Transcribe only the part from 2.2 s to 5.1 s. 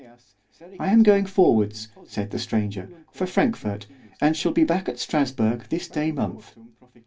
the stranger, for Frankfort——and shall be back at